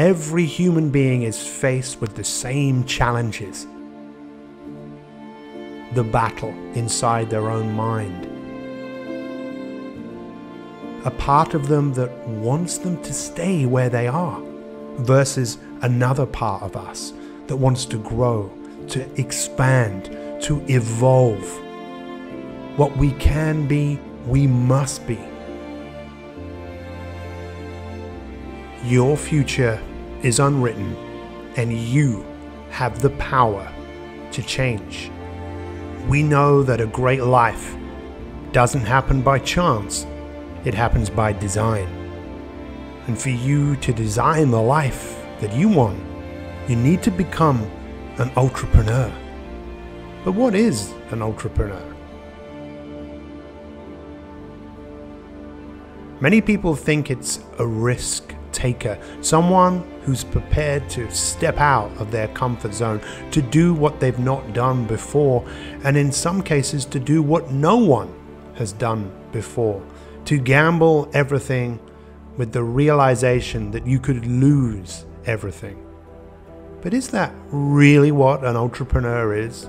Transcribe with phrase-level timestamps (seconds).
[0.00, 3.66] Every human being is faced with the same challenges.
[5.92, 8.24] The battle inside their own mind.
[11.04, 14.40] A part of them that wants them to stay where they are,
[15.00, 17.12] versus another part of us
[17.48, 18.50] that wants to grow,
[18.88, 20.04] to expand,
[20.44, 21.44] to evolve.
[22.78, 25.18] What we can be, we must be.
[28.82, 29.78] Your future
[30.22, 30.96] is unwritten,
[31.56, 32.24] and you
[32.70, 33.70] have the power
[34.32, 35.10] to change.
[36.08, 37.76] We know that a great life
[38.52, 40.06] doesn't happen by chance,
[40.64, 41.86] it happens by design.
[43.06, 46.00] And for you to design the life that you want,
[46.68, 47.62] you need to become
[48.18, 49.12] an entrepreneur.
[50.24, 51.82] But what is an entrepreneur?
[56.20, 62.28] Many people think it's a risk taker, someone who's prepared to step out of their
[62.28, 65.46] comfort zone, to do what they've not done before,
[65.84, 68.12] and in some cases, to do what no one
[68.54, 69.82] has done before,
[70.24, 71.78] to gamble everything
[72.36, 75.84] with the realization that you could lose everything.
[76.80, 79.68] But is that really what an entrepreneur is?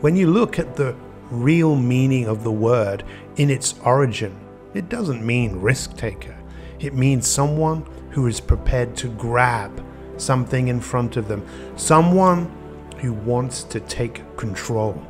[0.00, 0.94] When you look at the
[1.30, 3.04] real meaning of the word
[3.36, 4.36] in its origin,
[4.74, 6.36] it doesn't mean risk taker.
[6.78, 9.84] It means someone who is prepared to grab
[10.16, 11.46] something in front of them,
[11.76, 12.50] someone
[12.98, 15.02] who wants to take control.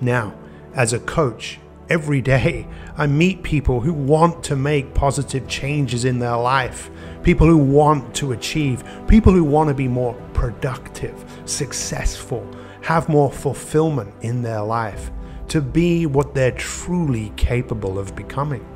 [0.00, 0.34] Now,
[0.74, 6.18] as a coach, every day I meet people who want to make positive changes in
[6.18, 6.90] their life,
[7.22, 12.46] people who want to achieve, people who want to be more productive, successful,
[12.80, 15.10] have more fulfillment in their life,
[15.48, 18.66] to be what they're truly capable of becoming.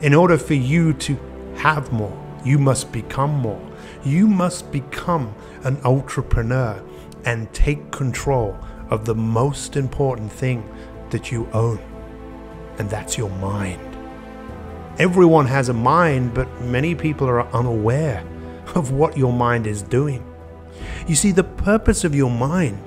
[0.00, 1.18] In order for you to
[1.56, 3.60] have more, you must become more.
[4.04, 6.82] You must become an entrepreneur
[7.24, 8.58] and take control
[8.90, 10.68] of the most important thing
[11.10, 11.78] that you own,
[12.78, 13.80] and that's your mind.
[14.98, 18.24] Everyone has a mind, but many people are unaware
[18.74, 20.24] of what your mind is doing.
[21.06, 22.78] You see, the purpose of your mind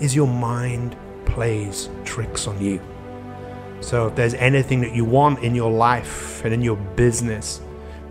[0.00, 2.80] is your mind plays tricks on you.
[3.80, 7.60] So, if there's anything that you want in your life and in your business,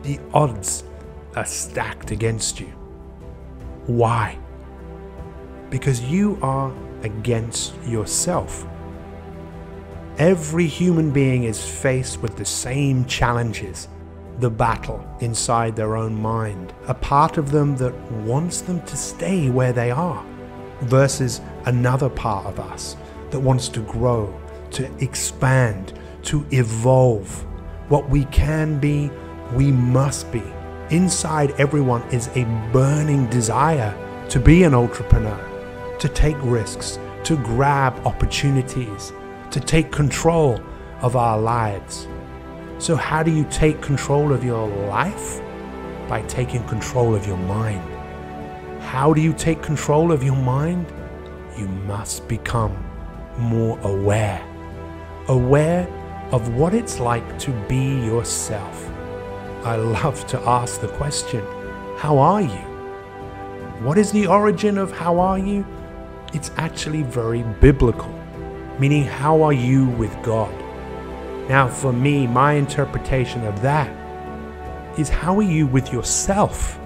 [0.04, 0.84] the odds
[1.36, 2.68] are stacked against you.
[3.88, 4.38] Why?
[5.70, 6.72] Because you are
[7.02, 8.66] against yourself.
[10.18, 13.88] Every human being is faced with the same challenges,
[14.40, 19.50] the battle inside their own mind, a part of them that wants them to stay
[19.50, 20.24] where they are,
[20.82, 22.96] versus another part of us
[23.32, 24.38] that wants to grow,
[24.72, 27.46] to expand, to evolve.
[27.90, 29.10] What we can be,
[29.54, 30.44] we must be.
[30.90, 33.96] Inside everyone is a burning desire
[34.30, 35.40] to be an entrepreneur,
[36.00, 39.14] to take risks, to grab opportunities,
[39.52, 40.60] to take control
[41.02, 42.08] of our lives.
[42.80, 45.42] So, how do you take control of your life?
[46.10, 47.82] By taking control of your mind.
[48.84, 50.92] How do you take control of your mind?
[51.58, 52.76] You must become
[53.38, 54.44] more aware.
[55.28, 55.88] Aware
[56.32, 58.93] of what it's like to be yourself.
[59.64, 61.42] I love to ask the question
[61.98, 62.64] How are you?
[63.82, 65.66] What is the origin of how are you?
[66.34, 68.12] It's actually very biblical,
[68.78, 70.54] meaning, how are you with God?
[71.48, 73.90] Now, for me, my interpretation of that
[75.00, 76.78] is how are you with yourself?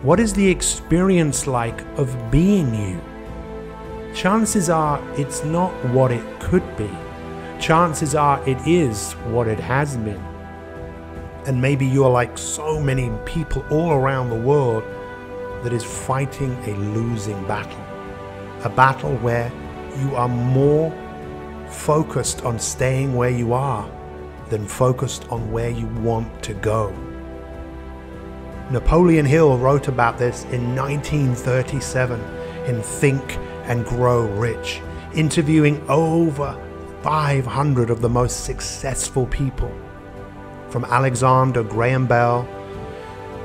[0.00, 3.02] What is the experience like of being you?
[4.14, 6.90] Chances are it's not what it could be.
[7.60, 10.31] Chances are it is what it has been.
[11.46, 14.84] And maybe you're like so many people all around the world
[15.62, 17.80] that is fighting a losing battle.
[18.64, 19.50] A battle where
[19.98, 20.92] you are more
[21.68, 23.90] focused on staying where you are
[24.50, 26.94] than focused on where you want to go.
[28.70, 32.20] Napoleon Hill wrote about this in 1937
[32.66, 34.80] in Think and Grow Rich,
[35.14, 36.56] interviewing over
[37.02, 39.72] 500 of the most successful people
[40.72, 42.48] from Alexander Graham Bell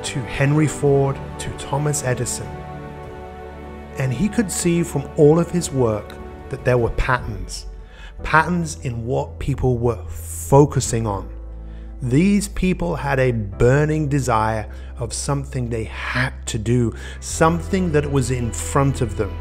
[0.02, 2.48] to Henry Ford to Thomas Edison.
[3.98, 6.14] And he could see from all of his work
[6.50, 7.66] that there were patterns,
[8.24, 11.30] patterns in what people were focusing on.
[12.02, 18.32] These people had a burning desire of something they had to do, something that was
[18.32, 19.36] in front of them,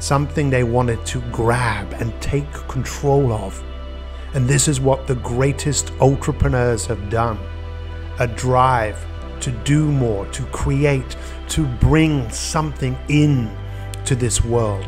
[0.00, 3.62] something they wanted to grab and take control of.
[4.34, 7.38] And this is what the greatest entrepreneurs have done
[8.18, 9.04] a drive
[9.40, 11.16] to do more, to create,
[11.48, 13.56] to bring something in
[14.04, 14.86] to this world.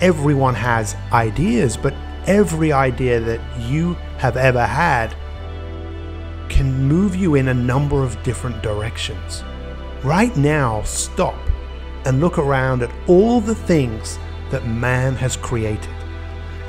[0.00, 1.94] Everyone has ideas, but
[2.26, 5.14] every idea that you have ever had
[6.48, 9.44] can move you in a number of different directions.
[10.02, 11.38] Right now, stop
[12.04, 14.18] and look around at all the things
[14.50, 16.01] that man has created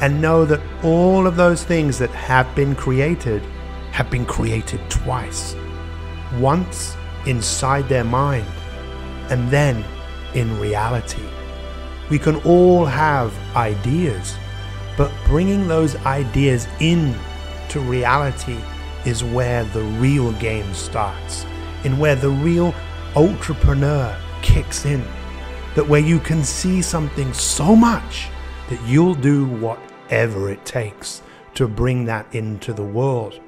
[0.01, 3.41] and know that all of those things that have been created
[3.91, 5.55] have been created twice.
[6.39, 6.95] Once
[7.25, 8.45] inside their mind
[9.29, 9.83] and then
[10.33, 11.23] in reality.
[12.09, 14.35] We can all have ideas,
[14.97, 17.15] but bringing those ideas in
[17.69, 18.57] to reality
[19.05, 21.45] is where the real game starts,
[21.83, 22.73] in where the real
[23.15, 25.03] entrepreneur kicks in.
[25.75, 28.27] That where you can see something so much
[28.69, 31.21] that you'll do whatever it takes
[31.55, 33.39] to bring that into the world.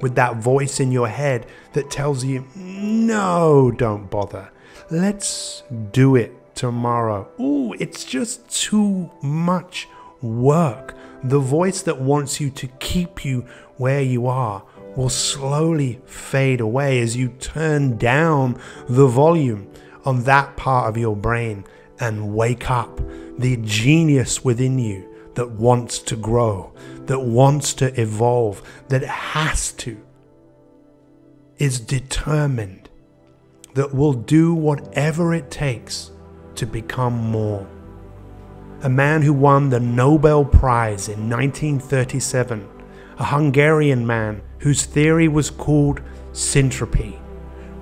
[0.00, 4.50] With that voice in your head that tells you, no, don't bother.
[4.90, 7.28] Let's do it tomorrow.
[7.38, 9.88] Oh, it's just too much
[10.22, 10.94] work.
[11.22, 13.44] The voice that wants you to keep you
[13.76, 14.64] where you are
[14.96, 19.70] will slowly fade away as you turn down the volume
[20.04, 21.64] on that part of your brain
[22.00, 23.00] and wake up
[23.38, 26.72] the genius within you that wants to grow,
[27.06, 29.96] that wants to evolve, that has to,
[31.58, 32.88] is determined,
[33.74, 36.10] that will do whatever it takes
[36.56, 37.66] to become more.
[38.82, 42.68] A man who won the Nobel Prize in 1937,
[43.18, 46.00] a Hungarian man whose theory was called
[46.32, 47.18] syntropy.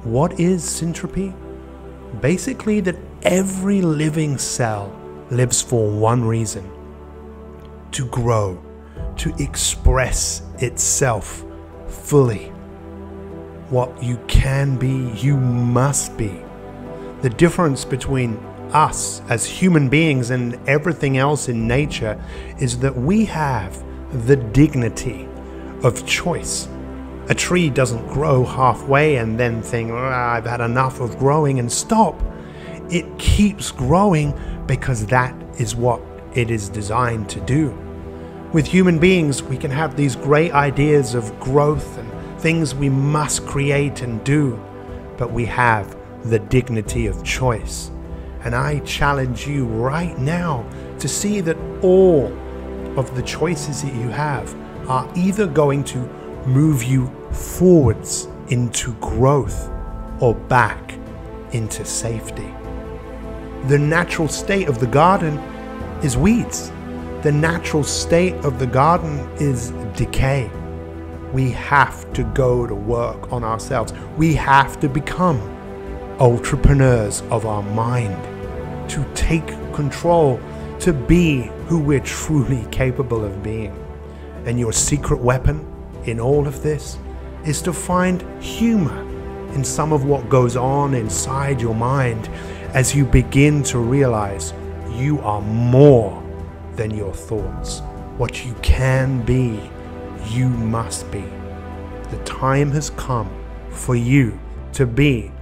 [0.04, 1.34] What is syntropy?
[2.20, 4.94] Basically, that every living cell
[5.31, 6.70] lives for one reason
[7.93, 8.62] to grow,
[9.17, 11.44] to express itself
[11.88, 12.49] fully.
[13.70, 16.43] What you can be, you must be.
[17.23, 18.37] The difference between
[18.73, 22.23] us as human beings and everything else in nature
[22.58, 23.82] is that we have
[24.26, 25.28] the dignity
[25.82, 26.69] of choice.
[27.28, 31.70] A tree doesn't grow halfway and then think, oh, I've had enough of growing and
[31.70, 32.20] stop.
[32.90, 34.34] It keeps growing
[34.66, 36.00] because that is what
[36.34, 37.70] it is designed to do.
[38.52, 43.44] With human beings, we can have these great ideas of growth and things we must
[43.46, 44.62] create and do,
[45.16, 47.90] but we have the dignity of choice.
[48.44, 50.64] And I challenge you right now
[51.00, 52.26] to see that all
[52.96, 54.54] of the choices that you have
[54.88, 55.98] are either going to
[56.46, 59.68] move you forwards into growth
[60.20, 60.96] or back
[61.52, 62.54] into safety.
[63.64, 65.38] The natural state of the garden
[66.02, 66.70] is weeds.
[67.22, 70.50] The natural state of the garden is decay.
[71.32, 73.92] We have to go to work on ourselves.
[74.16, 75.40] We have to become
[76.20, 78.16] entrepreneurs of our mind,
[78.90, 80.40] to take control,
[80.80, 83.74] to be who we're truly capable of being.
[84.44, 85.66] And your secret weapon
[86.04, 86.98] in all of this
[87.44, 89.02] is to find humor
[89.54, 92.28] in some of what goes on inside your mind
[92.76, 94.52] as you begin to realize
[94.93, 96.23] you are more
[96.75, 97.81] than your thoughts.
[98.19, 99.58] What you can be,
[100.28, 101.25] you must be.
[102.11, 103.30] The time has come
[103.71, 104.38] for you
[104.75, 105.33] to be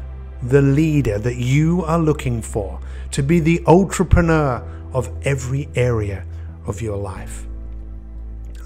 [0.44, 2.78] the leader that you are looking for,
[3.10, 4.62] to be the entrepreneur
[4.92, 6.24] of every area
[6.66, 7.46] of your life.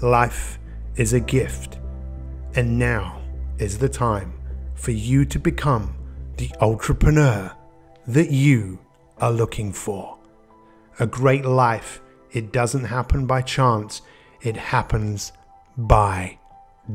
[0.03, 0.59] Life
[0.95, 1.79] is a gift,
[2.53, 3.19] and now
[3.57, 4.31] is the time
[4.75, 5.95] for you to become
[6.37, 7.55] the entrepreneur
[8.09, 8.79] that you
[9.19, 10.17] are looking for.
[10.99, 12.01] A great life,
[12.31, 14.01] it doesn't happen by chance,
[14.41, 15.31] it happens
[15.77, 16.39] by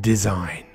[0.00, 0.66] design.